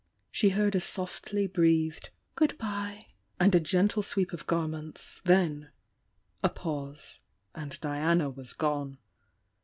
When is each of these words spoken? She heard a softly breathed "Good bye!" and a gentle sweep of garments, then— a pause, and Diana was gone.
She 0.31 0.49
heard 0.49 0.73
a 0.73 0.79
softly 0.79 1.45
breathed 1.45 2.09
"Good 2.33 2.57
bye!" 2.57 3.05
and 3.39 3.53
a 3.53 3.59
gentle 3.59 4.01
sweep 4.01 4.33
of 4.33 4.47
garments, 4.47 5.21
then— 5.25 5.69
a 6.43 6.49
pause, 6.49 7.19
and 7.53 7.79
Diana 7.81 8.27
was 8.31 8.53
gone. 8.53 8.97